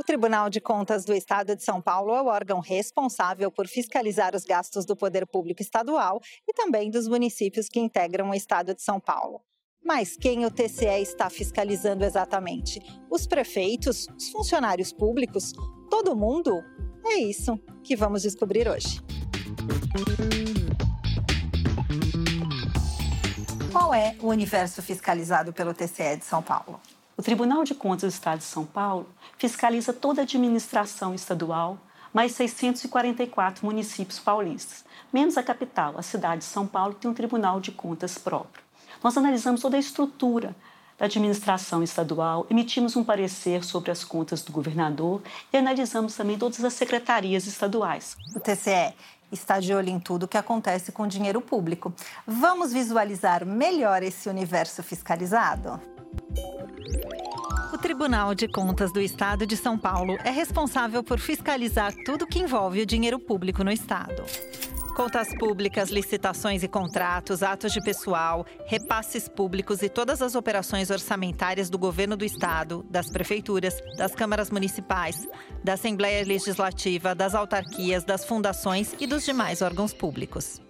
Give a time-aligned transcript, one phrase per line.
[0.00, 4.34] O Tribunal de Contas do Estado de São Paulo é o órgão responsável por fiscalizar
[4.34, 8.80] os gastos do poder público estadual e também dos municípios que integram o Estado de
[8.80, 9.42] São Paulo.
[9.84, 12.80] Mas quem o TCE está fiscalizando exatamente?
[13.10, 14.06] Os prefeitos?
[14.16, 15.52] Os funcionários públicos?
[15.90, 16.64] Todo mundo?
[17.04, 19.02] É isso que vamos descobrir hoje.
[23.70, 26.80] Qual é o universo fiscalizado pelo TCE de São Paulo?
[27.20, 29.06] O Tribunal de Contas do Estado de São Paulo
[29.36, 31.76] fiscaliza toda a administração estadual,
[32.14, 37.60] mais 644 municípios paulistas, menos a capital, a cidade de São Paulo, tem um Tribunal
[37.60, 38.64] de Contas próprio.
[39.04, 40.56] Nós analisamos toda a estrutura
[40.96, 45.20] da administração estadual, emitimos um parecer sobre as contas do governador
[45.52, 48.16] e analisamos também todas as secretarias estaduais.
[48.34, 48.94] O TCE
[49.30, 51.92] está de olho em tudo que acontece com o dinheiro público.
[52.26, 55.99] Vamos visualizar melhor esse universo fiscalizado?
[57.72, 62.38] O Tribunal de Contas do Estado de São Paulo é responsável por fiscalizar tudo que
[62.38, 64.24] envolve o dinheiro público no Estado.
[64.94, 71.70] Contas públicas, licitações e contratos, atos de pessoal, repasses públicos e todas as operações orçamentárias
[71.70, 75.26] do governo do estado, das prefeituras, das câmaras municipais,
[75.64, 80.60] da Assembleia Legislativa, das autarquias, das fundações e dos demais órgãos públicos.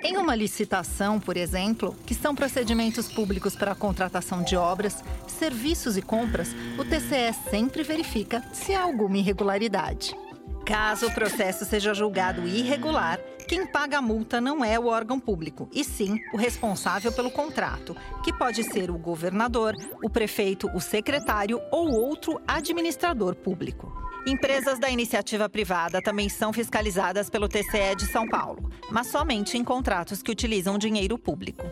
[0.00, 5.96] Em uma licitação, por exemplo, que são procedimentos públicos para a contratação de obras, serviços
[5.96, 10.16] e compras, o TCE sempre verifica se há alguma irregularidade.
[10.64, 15.68] Caso o processo seja julgado irregular, quem paga a multa não é o órgão público,
[15.72, 21.60] e sim o responsável pelo contrato, que pode ser o governador, o prefeito, o secretário
[21.72, 24.07] ou outro administrador público.
[24.26, 29.64] Empresas da iniciativa privada também são fiscalizadas pelo TCE de São Paulo, mas somente em
[29.64, 31.64] contratos que utilizam dinheiro público.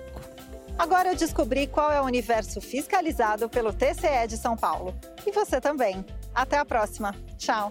[0.78, 4.94] Agora eu descobri qual é o universo fiscalizado pelo TCE de São Paulo.
[5.26, 6.04] E você também.
[6.34, 7.14] Até a próxima.
[7.38, 7.70] Tchau.